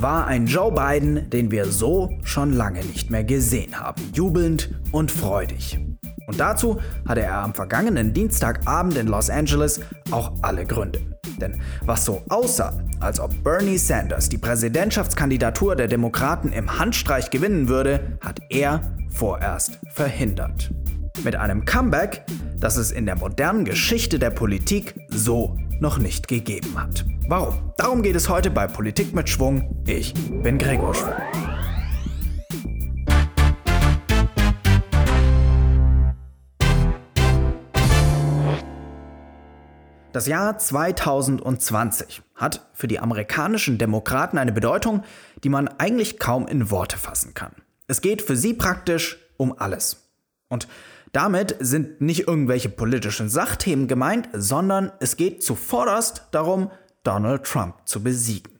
[0.00, 4.00] War ein Joe Biden, den wir so schon lange nicht mehr gesehen haben.
[4.14, 5.78] Jubelnd und freudig.
[6.26, 9.78] Und dazu hatte er am vergangenen Dienstagabend in Los Angeles
[10.10, 11.00] auch alle Gründe.
[11.38, 17.68] Denn was so aussah, als ob Bernie Sanders die Präsidentschaftskandidatur der Demokraten im Handstreich gewinnen
[17.68, 18.80] würde, hat er
[19.10, 20.70] vorerst verhindert.
[21.24, 22.24] Mit einem Comeback,
[22.58, 27.04] das es in der modernen Geschichte der Politik so noch nicht gegeben hat.
[27.30, 27.72] Warum?
[27.76, 29.84] Darum geht es heute bei Politik mit Schwung.
[29.86, 31.14] Ich bin Gregor Schwung.
[40.12, 45.04] Das Jahr 2020 hat für die amerikanischen Demokraten eine Bedeutung,
[45.44, 47.52] die man eigentlich kaum in Worte fassen kann.
[47.86, 50.10] Es geht für sie praktisch um alles.
[50.48, 50.66] Und
[51.12, 56.72] damit sind nicht irgendwelche politischen Sachthemen gemeint, sondern es geht zuvorderst darum,
[57.02, 58.58] Donald Trump zu besiegen.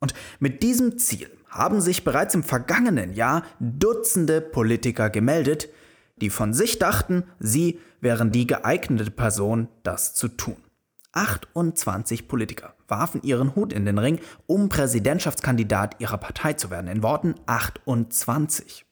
[0.00, 5.68] Und mit diesem Ziel haben sich bereits im vergangenen Jahr Dutzende Politiker gemeldet,
[6.16, 10.56] die von sich dachten, sie wären die geeignete Person, das zu tun.
[11.12, 16.88] 28 Politiker warfen ihren Hut in den Ring, um Präsidentschaftskandidat ihrer Partei zu werden.
[16.88, 18.87] In Worten 28.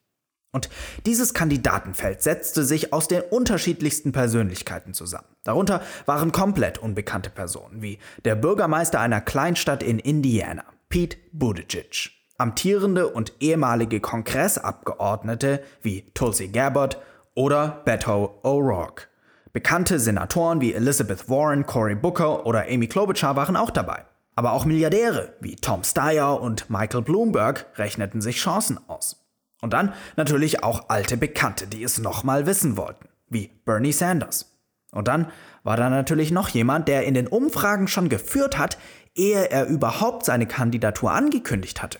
[0.56, 0.70] Und
[1.04, 5.26] dieses Kandidatenfeld setzte sich aus den unterschiedlichsten Persönlichkeiten zusammen.
[5.44, 13.08] Darunter waren komplett unbekannte Personen, wie der Bürgermeister einer Kleinstadt in Indiana, Pete Buttigieg, amtierende
[13.08, 17.02] und ehemalige Kongressabgeordnete wie Tulsi Gabbard
[17.34, 19.08] oder Beto O'Rourke.
[19.52, 24.06] Bekannte Senatoren wie Elizabeth Warren, Cory Booker oder Amy Klobuchar waren auch dabei.
[24.36, 29.25] Aber auch Milliardäre wie Tom Steyer und Michael Bloomberg rechneten sich Chancen aus.
[29.66, 34.56] Und dann natürlich auch alte Bekannte, die es nochmal wissen wollten, wie Bernie Sanders.
[34.92, 35.32] Und dann
[35.64, 38.78] war da natürlich noch jemand, der in den Umfragen schon geführt hat,
[39.16, 41.98] ehe er überhaupt seine Kandidatur angekündigt hatte.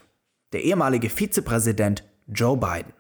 [0.53, 2.93] Der ehemalige Vizepräsident Joe Biden.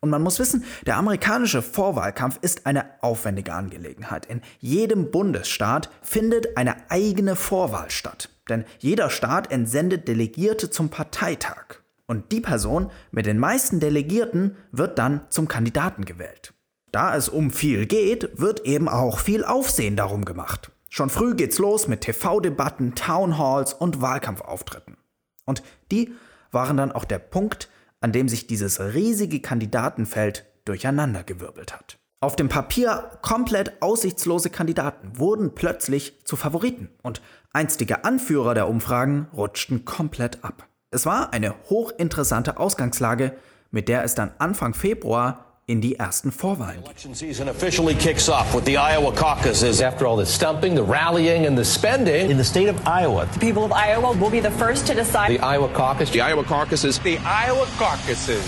[0.00, 4.26] Und man muss wissen, der amerikanische Vorwahlkampf ist eine aufwendige Angelegenheit.
[4.26, 8.30] In jedem Bundesstaat findet eine eigene Vorwahl statt.
[8.48, 11.81] Denn jeder Staat entsendet Delegierte zum Parteitag.
[12.12, 16.52] Und die Person mit den meisten Delegierten wird dann zum Kandidaten gewählt.
[16.90, 20.72] Da es um viel geht, wird eben auch viel Aufsehen darum gemacht.
[20.90, 24.98] Schon früh geht's los mit TV-Debatten, Townhalls und Wahlkampfauftritten.
[25.46, 26.12] Und die
[26.50, 27.70] waren dann auch der Punkt,
[28.02, 31.96] an dem sich dieses riesige Kandidatenfeld durcheinandergewirbelt hat.
[32.20, 37.22] Auf dem Papier komplett aussichtslose Kandidaten wurden plötzlich zu Favoriten und
[37.54, 40.68] einstige Anführer der Umfragen rutschten komplett ab.
[40.94, 43.32] Es war eine hochinteressante Ausgangslage,
[43.70, 48.54] mit der es dann Anfang Februar in die ersten Vorwahlen Election season officially kicks off
[48.54, 49.80] with the Iowa caucuses.
[49.80, 53.40] After all the stumping, the rallying, and the spending in the state of Iowa, the
[53.40, 55.30] people of Iowa will be the first to decide.
[55.30, 58.44] The Iowa caucus, the Iowa caucuses, the Iowa caucuses.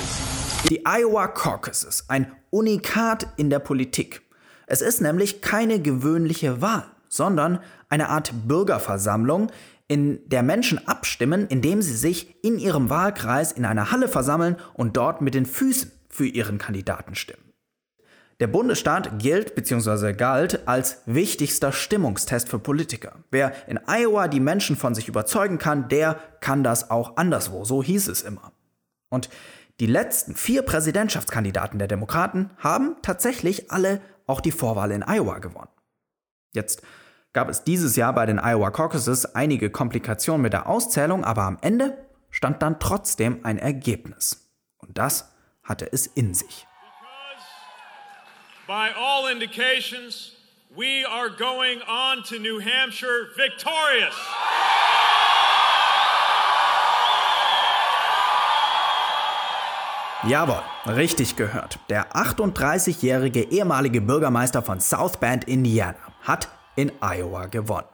[0.69, 4.21] Die Iowa Caucuses, ein Unikat in der Politik.
[4.67, 9.51] Es ist nämlich keine gewöhnliche Wahl, sondern eine Art Bürgerversammlung,
[9.89, 14.97] in der Menschen abstimmen, indem sie sich in ihrem Wahlkreis in einer Halle versammeln und
[14.97, 17.53] dort mit den Füßen für ihren Kandidaten stimmen.
[18.41, 20.13] Der Bundesstaat gilt bzw.
[20.13, 23.17] galt als wichtigster Stimmungstest für Politiker.
[23.31, 27.83] Wer in Iowa die Menschen von sich überzeugen kann, der kann das auch anderswo, so
[27.83, 28.53] hieß es immer.
[29.09, 29.29] Und
[29.81, 35.71] die letzten vier Präsidentschaftskandidaten der Demokraten haben tatsächlich alle auch die Vorwahl in Iowa gewonnen.
[36.53, 36.83] Jetzt
[37.35, 41.59] gab es dieses Jahr bei den Iowa Caucuses einige Komplikationen mit der Auszählung, aber am
[41.61, 41.99] Ende
[42.31, 44.51] stand dann trotzdem ein Ergebnis.
[44.79, 46.67] Und das hatte es in sich.
[48.67, 50.33] By all indications,
[50.75, 54.15] we are going on to New Hampshire victorious.
[60.27, 61.79] Jawohl, richtig gehört.
[61.91, 67.89] Der 38-jährige ehemalige Bürgermeister von South Bend, Indiana, hat in Iowa gewonnen.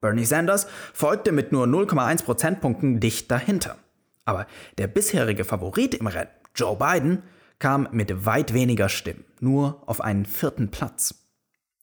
[0.00, 3.76] Bernie Sanders folgte mit nur 0,1 Prozentpunkten dicht dahinter.
[4.24, 4.46] Aber
[4.78, 7.22] der bisherige Favorit im Rennen, Joe Biden,
[7.58, 11.14] kam mit weit weniger Stimmen, nur auf einen vierten Platz.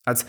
[0.06, 0.26] Als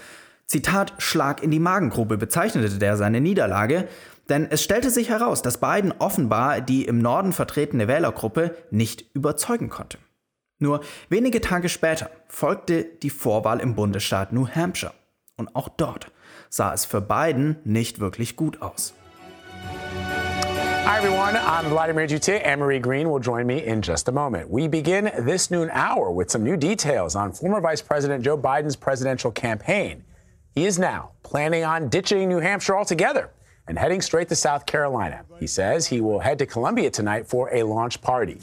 [0.46, 3.88] Zitat Schlag in die Magengrube bezeichnete der seine Niederlage,
[4.28, 9.70] denn es stellte sich heraus, dass Biden offenbar die im Norden vertretene Wählergruppe nicht überzeugen
[9.70, 9.98] konnte.
[10.58, 14.92] Nur wenige Tage später folgte die Vorwahl im Bundesstaat New Hampshire.
[15.38, 16.10] Und auch dort
[16.50, 18.92] sah es für Biden nicht wirklich gut aus.
[20.84, 21.36] Hi, everyone.
[21.36, 22.44] I'm Vladimir Jutte.
[22.44, 24.50] Anne-Marie Green will join me in just a moment.
[24.50, 28.74] We begin this noon hour with some new details on former Vice President Joe Biden's
[28.74, 30.02] presidential campaign.
[30.56, 33.30] He is now planning on ditching New Hampshire altogether
[33.68, 35.24] and heading straight to South Carolina.
[35.38, 38.40] He says he will head to Columbia tonight for a launch party.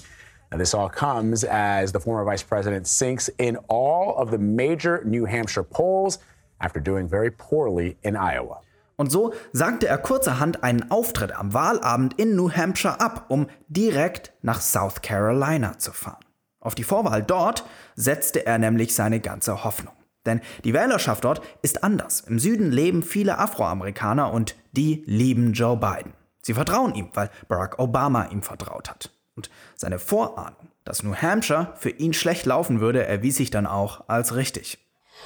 [0.50, 5.04] Now, this all comes as the former vice president sinks in all of the major
[5.04, 6.20] New Hampshire polls
[6.60, 8.62] after doing very poorly in Iowa.
[8.98, 14.34] Und so sagte er kurzerhand einen Auftritt am Wahlabend in New Hampshire ab, um direkt
[14.42, 16.24] nach South Carolina zu fahren.
[16.62, 17.66] Auf die Vorwahl dort
[17.96, 19.94] setzte er nämlich seine ganze Hoffnung.
[20.26, 22.22] Denn die Wählerschaft dort ist anders.
[22.22, 26.14] Im Süden leben viele Afroamerikaner und die lieben Joe Biden.
[26.42, 29.12] Sie vertrauen ihm, weil Barack Obama ihm vertraut hat.
[29.36, 34.08] Und seine Vorahnung, dass New Hampshire für ihn schlecht laufen würde, erwies sich dann auch
[34.08, 34.85] als richtig.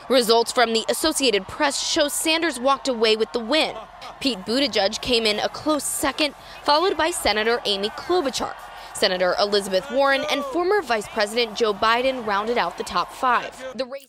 [0.10, 3.76] Results from the Associated Press show Sanders walked away with the win.
[4.20, 6.34] Pete Buttigieg came in a close second,
[6.64, 8.56] followed by Senator Amy Klobuchar.
[8.94, 13.52] Senator Elizabeth Warren and former Vice President Joe Biden rounded out the top five.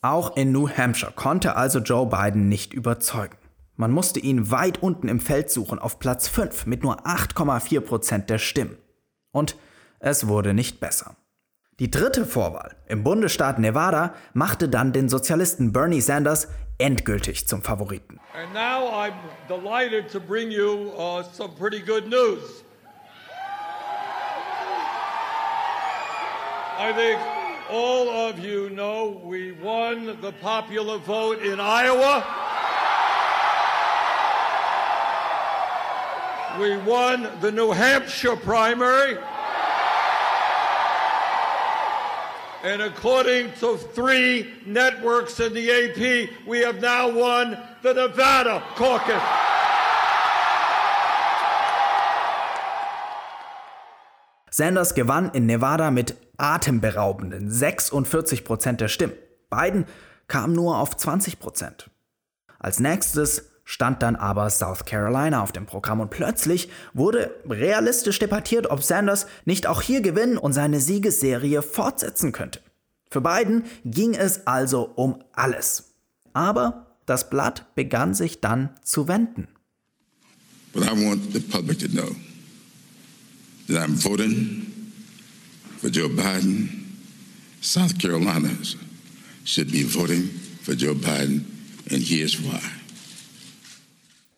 [0.02, 3.36] Auch in New Hampshire konnte also Joe Biden nicht überzeugen.
[3.76, 8.30] Man musste ihn weit unten im Feld suchen, auf Platz 5 mit nur 8,4 Prozent
[8.30, 8.78] der Stimmen.
[9.32, 9.56] Und
[10.00, 11.16] es wurde nicht besser.
[11.80, 18.20] Die dritte Vorwahl im Bundesstaat Nevada machte dann den Sozialisten Bernie Sanders endgültig zum Favoriten.
[18.34, 19.14] And now I'm
[19.48, 22.62] delighted to bring you uh, some pretty good news.
[26.78, 27.18] I think
[27.70, 32.22] all of you know we won the popular vote in Iowa.
[36.60, 39.16] We won the New Hampshire primary.
[42.62, 49.22] And according to three networks in the AP, we have now won the Nevada caucus.
[54.50, 59.16] Sanders gewann in Nevada mit atemberaubenden 46 Prozent der Stimmen.
[59.48, 59.86] Biden
[60.28, 61.88] kam nur auf 20 Prozent.
[62.58, 68.68] Als nächstes stand dann aber South Carolina auf dem Programm und plötzlich wurde realistisch debattiert,
[68.68, 72.60] ob Sanders nicht auch hier gewinnen und seine Siegesserie fortsetzen könnte.
[73.12, 75.92] Für Biden ging es also um alles.
[76.32, 79.46] Aber das Blatt begann sich dann zu wenden.
[80.72, 82.16] But I want the public to know
[83.68, 84.66] that I'm voting
[85.80, 86.98] for Joe Biden.
[87.60, 88.76] South Carolinas
[89.44, 90.28] should be voting
[90.64, 91.44] for Joe Biden,
[91.88, 92.79] and here's why.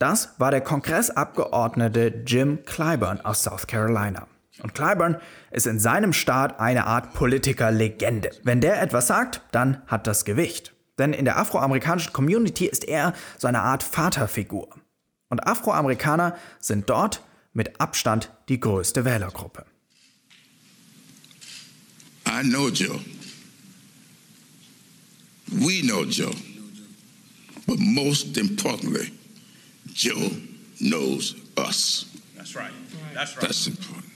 [0.02, 4.26] Das war der Kongressabgeordnete Jim Clyburn aus South Carolina.
[4.60, 5.19] Und Clyburn
[5.52, 8.32] ist in seinem Staat eine Art Politikerlegende.
[8.43, 10.75] Wenn der etwas sagt, dann hat das Gewicht.
[10.99, 14.70] Denn in der afroamerikanischen Community ist er so eine Art Vaterfigur.
[15.28, 17.22] Und Afroamerikaner sind dort
[17.52, 19.64] mit Abstand die größte Wählergruppe.
[22.26, 22.98] I know Joe.
[25.46, 26.34] We know Joe.
[27.69, 29.12] But most importantly,
[29.94, 30.30] Joe
[30.78, 32.06] knows us.
[32.36, 32.72] That's right.
[33.14, 33.40] That's right.
[33.40, 34.12] That's important.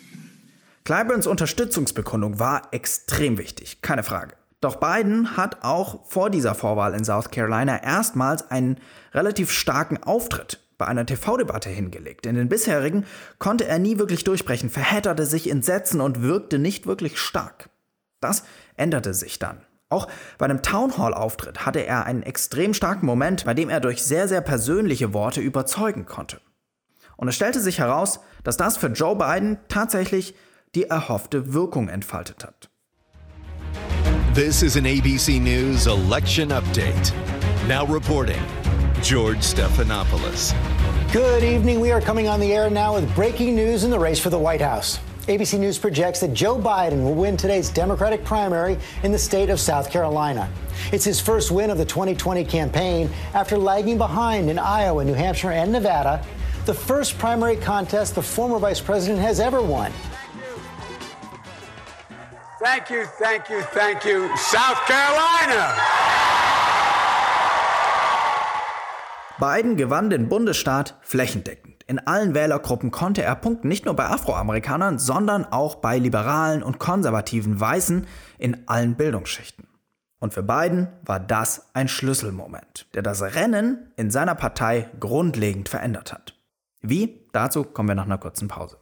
[0.85, 4.37] Clyburns Unterstützungsbekundung war extrem wichtig, keine Frage.
[4.61, 8.79] Doch Biden hat auch vor dieser Vorwahl in South Carolina erstmals einen
[9.13, 12.27] relativ starken Auftritt bei einer TV-Debatte hingelegt.
[12.27, 13.05] In den bisherigen
[13.39, 17.69] konnte er nie wirklich durchbrechen, verhedderte sich in Sätzen und wirkte nicht wirklich stark.
[18.21, 18.45] Das
[18.77, 19.61] änderte sich dann.
[19.97, 24.29] Auch bei einem Townhall-Auftritt hatte er einen extrem starken Moment, bei dem er durch sehr,
[24.29, 26.39] sehr persönliche Worte überzeugen konnte.
[27.17, 30.35] Und es stellte sich heraus, dass das für Joe Biden tatsächlich
[30.75, 32.69] die erhoffte Wirkung entfaltet hat.
[34.35, 37.15] This is an ABC News election update.
[37.67, 38.43] Now reporting,
[39.01, 40.53] George Stephanopoulos.
[41.11, 41.81] Good evening.
[41.81, 44.39] We are coming on the air now with breaking news in the race for the
[44.39, 44.99] White House.
[45.27, 49.59] ABC News projects that Joe Biden will win today's Democratic primary in the state of
[49.59, 50.49] South Carolina.
[50.93, 55.51] It's his first win of the 2020 campaign after lagging behind in Iowa, New Hampshire,
[55.51, 56.25] and Nevada,
[56.65, 59.91] the first primary contest the former vice president has ever won.
[62.63, 65.75] Thank you, thank you, thank you, South Carolina.
[69.41, 71.76] Biden gewann den Bundesstaat flächendeckend.
[71.89, 76.81] In allen Wählergruppen konnte er punkten, nicht nur bei Afroamerikanern, sondern auch bei liberalen und
[76.81, 79.69] konservativen Weißen in allen Bildungsschichten.
[80.19, 86.13] Und für Biden war das ein Schlüsselmoment, der das Rennen in seiner Partei grundlegend verändert
[86.13, 86.35] hat.
[86.83, 87.29] Wie?
[87.31, 88.79] Dazu kommen wir nach einer kurzen Pause.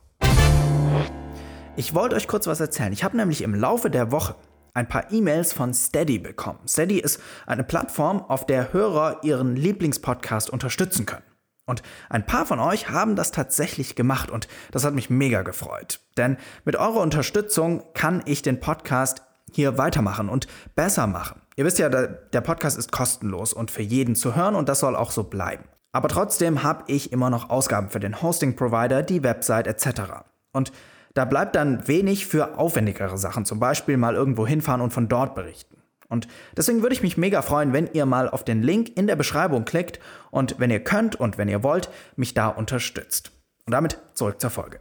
[1.76, 2.94] Ich wollte euch kurz was erzählen.
[2.94, 4.34] Ich habe nämlich im Laufe der Woche
[4.72, 6.60] ein paar E-Mails von Steady bekommen.
[6.66, 11.33] Steady ist eine Plattform, auf der Hörer ihren Lieblingspodcast unterstützen können.
[11.66, 16.00] Und ein paar von euch haben das tatsächlich gemacht und das hat mich mega gefreut.
[16.16, 21.40] Denn mit eurer Unterstützung kann ich den Podcast hier weitermachen und besser machen.
[21.56, 24.96] Ihr wisst ja, der Podcast ist kostenlos und für jeden zu hören und das soll
[24.96, 25.64] auch so bleiben.
[25.92, 30.24] Aber trotzdem habe ich immer noch Ausgaben für den Hosting-Provider, die Website etc.
[30.52, 30.72] Und
[31.14, 35.36] da bleibt dann wenig für aufwendigere Sachen, zum Beispiel mal irgendwo hinfahren und von dort
[35.36, 35.73] berichten.
[36.08, 39.16] Und deswegen würde ich mich mega freuen, wenn ihr mal auf den Link in der
[39.16, 43.32] Beschreibung klickt und wenn ihr könnt und wenn ihr wollt, mich da unterstützt.
[43.66, 44.78] Und damit zurück zur Folge.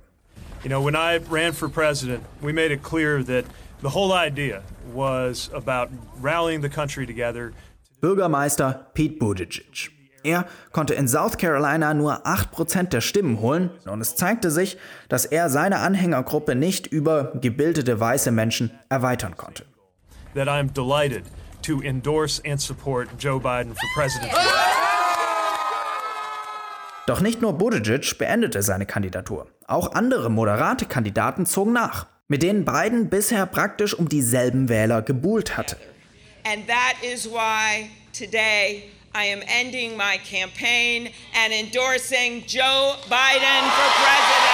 [0.63, 3.45] You know, when I ran for president, we made it clear that
[3.81, 4.61] the whole idea
[4.93, 5.89] was about
[6.21, 7.51] rallying the country together.
[8.01, 9.91] Bürgermeister Pete Buttigieg.
[10.23, 14.77] Er konnte in South Carolina nur 8% der Stimmen holen und es zeigte sich,
[15.09, 19.65] dass er seine Anhängergruppe nicht über gebildete weiße Menschen erweitern konnte.
[20.35, 21.23] That I'm delighted
[21.63, 24.31] to endorse and support Joe Biden for president.
[27.05, 29.47] Doch nicht nur Buttigieg beendete seine Kandidatur.
[29.67, 35.57] Auch andere moderate Kandidaten zogen nach, mit denen Biden bisher praktisch um dieselben Wähler gebuhlt
[35.57, 35.77] hatte.
[36.45, 43.89] And that is why today I am ending my campaign and endorsing Joe Biden for
[44.01, 44.52] president.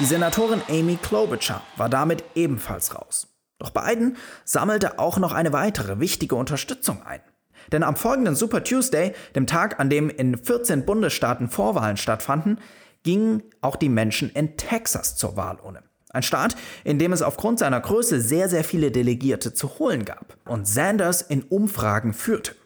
[0.00, 3.28] Die Senatorin Amy Klobuchar war damit ebenfalls raus.
[3.60, 7.20] Doch Biden sammelte auch noch eine weitere wichtige Unterstützung ein.
[7.70, 12.58] Denn am folgenden Super Tuesday, dem Tag, an dem in 14 Bundesstaaten Vorwahlen stattfanden,
[13.04, 15.84] gingen auch die Menschen in Texas zur Wahlurne.
[16.10, 20.36] Ein Staat, in dem es aufgrund seiner Größe sehr, sehr viele Delegierte zu holen gab
[20.44, 22.56] und Sanders in Umfragen führte.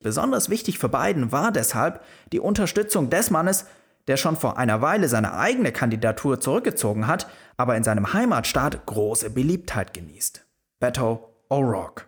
[0.00, 2.02] Besonders wichtig für Biden war deshalb
[2.32, 3.66] die Unterstützung des Mannes,
[4.08, 9.30] der schon vor einer Weile seine eigene Kandidatur zurückgezogen hat, aber in seinem Heimatstaat große
[9.30, 10.44] Beliebtheit genießt.
[10.80, 12.04] Beto O'Rourke.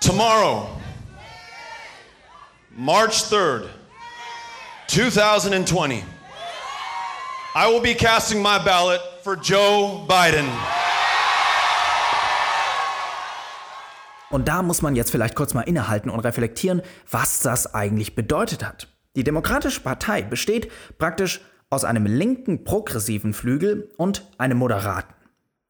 [0.00, 0.68] Tomorrow,
[2.76, 3.64] March 3rd,
[4.88, 6.04] 2020,
[7.56, 10.46] I will be casting my ballot for Joe Biden.
[14.28, 18.64] Und da muss man jetzt vielleicht kurz mal innehalten und reflektieren, was das eigentlich bedeutet
[18.64, 18.88] hat.
[19.16, 21.40] Die Demokratische Partei besteht praktisch
[21.70, 25.14] aus einem linken progressiven Flügel und einem moderaten.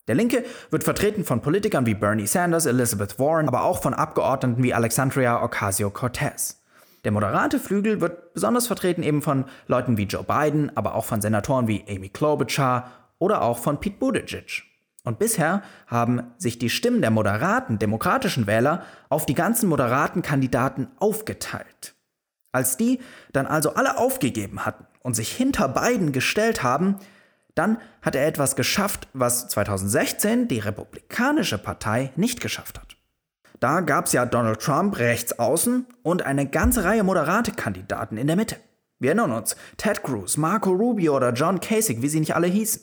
[0.06, 4.62] Der Linke wird vertreten von Politikern wie Bernie Sanders, Elizabeth Warren, aber auch von Abgeordneten
[4.62, 6.62] wie Alexandria Ocasio-Cortez.
[7.04, 11.20] Der moderate Flügel wird besonders vertreten eben von Leuten wie Joe Biden, aber auch von
[11.20, 14.64] Senatoren wie Amy Klobuchar oder auch von Pete Buttigieg.
[15.04, 20.88] Und bisher haben sich die Stimmen der moderaten demokratischen Wähler auf die ganzen moderaten Kandidaten
[20.98, 21.93] aufgeteilt.
[22.54, 23.00] Als die
[23.32, 27.00] dann also alle aufgegeben hatten und sich hinter Biden gestellt haben,
[27.56, 32.96] dann hat er etwas geschafft, was 2016 die Republikanische Partei nicht geschafft hat.
[33.58, 38.28] Da gab es ja Donald Trump rechts außen und eine ganze Reihe moderate Kandidaten in
[38.28, 38.56] der Mitte.
[39.00, 42.82] Wir erinnern uns, Ted Cruz, Marco Rubio oder John Kasich, wie sie nicht alle hießen.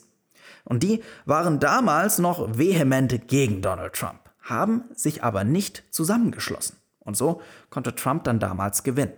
[0.64, 6.76] Und die waren damals noch vehement gegen Donald Trump, haben sich aber nicht zusammengeschlossen.
[7.00, 9.12] Und so konnte Trump dann damals gewinnen.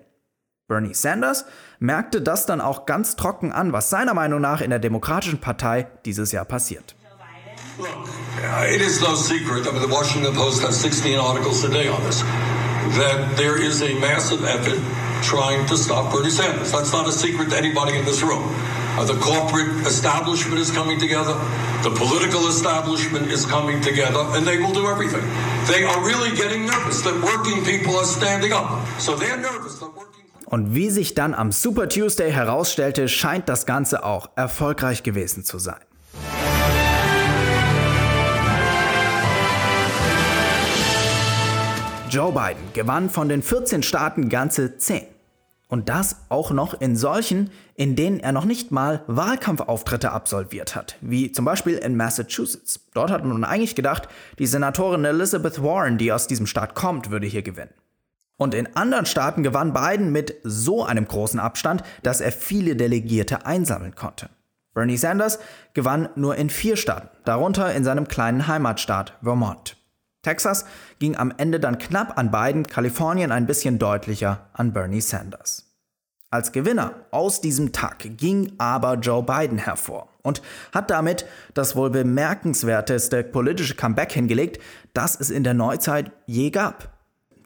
[0.67, 1.45] Bernie Sanders
[1.79, 5.89] merkte das dann auch ganz trocken an, was seiner Meinung nach in der Demokratischen Partei
[6.07, 6.97] dieses Jahr passiert.
[7.77, 8.09] Look,
[8.73, 12.01] it is no secret, I mean, the Washington Post has 16 articles a day on
[12.05, 12.23] this,
[12.97, 14.81] that there is a massive effort
[15.23, 16.71] trying to stop Bernie Sanders.
[16.73, 18.45] That's not a secret to anybody in this room.
[18.97, 21.35] Uh, the corporate establishment is coming together.
[21.83, 25.27] The political establishment is coming together, and they will do everything.
[25.67, 28.87] They are really getting nervous that working people are standing up.
[29.01, 30.04] So they're nervous that
[30.47, 35.59] Und wie sich dann am Super Tuesday herausstellte, scheint das Ganze auch erfolgreich gewesen zu
[35.59, 35.81] sein.
[42.11, 45.03] Joe Biden gewann von den 14 Staaten ganze 10.
[45.67, 50.97] Und das auch noch in solchen, in denen er noch nicht mal Wahlkampfauftritte absolviert hat,
[51.01, 52.87] wie zum Beispiel in Massachusetts.
[52.95, 54.07] Dort hat man eigentlich gedacht,
[54.39, 57.75] die Senatorin Elizabeth Warren, die aus diesem Staat kommt, würde hier gewinnen.
[58.37, 63.47] Und in anderen Staaten gewann Biden mit so einem großen Abstand, dass er viele Delegierte
[63.47, 64.29] einsammeln konnte.
[64.75, 65.39] Bernie Sanders
[65.73, 69.77] gewann nur in vier Staaten, darunter in seinem kleinen Heimatstaat Vermont.
[70.23, 70.65] Texas
[70.99, 75.71] ging am Ende dann knapp an Biden, Kalifornien ein bisschen deutlicher an Bernie Sanders.
[76.31, 81.91] Als Gewinner aus diesem Tag ging aber Joe Biden hervor und hat damit das wohl
[81.91, 84.61] bemerkenswerteste politische Comeback hingelegt,
[84.95, 86.94] das es in der Neuzeit je gab.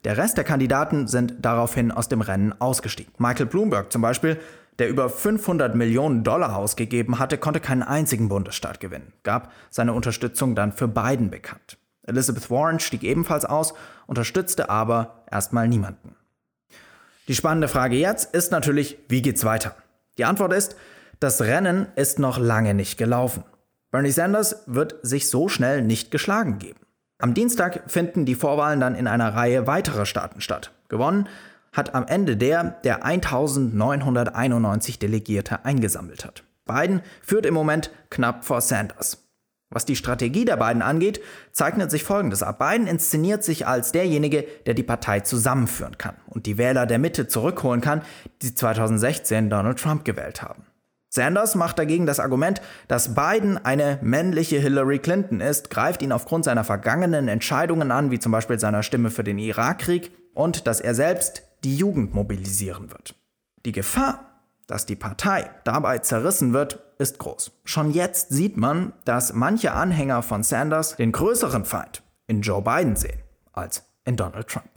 [0.04, 3.12] Der Rest der Kandidaten sind daraufhin aus dem Rennen ausgestiegen.
[3.18, 4.38] Michael Bloomberg zum Beispiel,
[4.78, 10.54] der über 500 Millionen Dollar ausgegeben hatte, konnte keinen einzigen Bundesstaat gewinnen, gab seine Unterstützung
[10.54, 11.78] dann für Biden bekannt.
[12.06, 13.74] Elizabeth Warren stieg ebenfalls aus,
[14.06, 16.14] unterstützte aber erstmal niemanden.
[17.26, 19.74] Die spannende Frage jetzt ist natürlich, wie geht's weiter?
[20.16, 20.76] Die Antwort ist,
[21.20, 23.44] das Rennen ist noch lange nicht gelaufen.
[23.90, 26.80] Bernie Sanders wird sich so schnell nicht geschlagen geben.
[27.20, 30.70] Am Dienstag finden die Vorwahlen dann in einer Reihe weiterer Staaten statt.
[30.88, 31.28] Gewonnen
[31.72, 36.44] hat am Ende der, der 1991 Delegierte eingesammelt hat.
[36.64, 39.25] Biden führt im Moment knapp vor Sanders.
[39.68, 41.20] Was die Strategie der beiden angeht,
[41.50, 42.60] zeichnet sich Folgendes ab.
[42.60, 47.26] Biden inszeniert sich als derjenige, der die Partei zusammenführen kann und die Wähler der Mitte
[47.26, 48.02] zurückholen kann,
[48.42, 50.67] die 2016 Donald Trump gewählt haben.
[51.10, 56.44] Sanders macht dagegen das Argument, dass Biden eine männliche Hillary Clinton ist, greift ihn aufgrund
[56.44, 60.94] seiner vergangenen Entscheidungen an, wie zum Beispiel seiner Stimme für den Irakkrieg, und dass er
[60.94, 63.14] selbst die Jugend mobilisieren wird.
[63.64, 67.52] Die Gefahr, dass die Partei dabei zerrissen wird, ist groß.
[67.64, 72.96] Schon jetzt sieht man, dass manche Anhänger von Sanders den größeren Feind in Joe Biden
[72.96, 73.18] sehen
[73.52, 74.70] als in Donald Trump.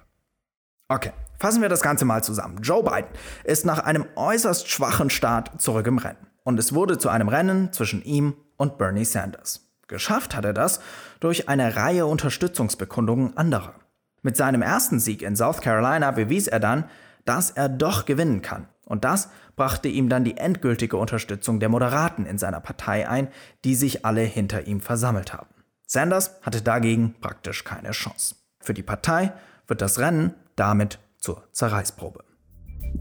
[0.88, 1.12] Okay,
[1.42, 2.60] fassen wir das Ganze mal zusammen.
[2.62, 3.10] Joe Biden
[3.44, 6.28] ist nach einem äußerst schwachen Start zurück im Rennen.
[6.44, 9.68] Und es wurde zu einem Rennen zwischen ihm und Bernie Sanders.
[9.88, 10.82] Geschafft hat er das
[11.20, 13.74] durch eine Reihe Unterstützungsbekundungen anderer.
[14.22, 16.86] Mit seinem ersten Sieg in South Carolina bewies er dann,
[17.26, 18.68] dass er doch gewinnen kann.
[18.86, 23.30] Und das brachte ihm dann die endgültige Unterstützung der Moderaten in seiner Partei ein,
[23.64, 25.50] die sich alle hinter ihm versammelt haben.
[25.88, 28.36] Sanders hatte dagegen praktisch keine Chance.
[28.60, 29.34] Für die Partei
[29.66, 32.24] wird das Rennen damit zur Zerreißprobe.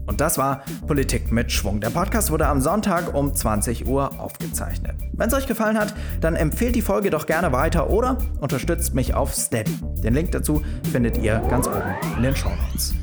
[0.05, 1.81] Und das war Politik mit Schwung.
[1.81, 4.95] Der Podcast wurde am Sonntag um 20 Uhr aufgezeichnet.
[5.13, 9.13] Wenn es euch gefallen hat, dann empfehlt die Folge doch gerne weiter oder unterstützt mich
[9.13, 9.77] auf Steady.
[10.03, 12.93] Den Link dazu findet ihr ganz oben in den Show Notes.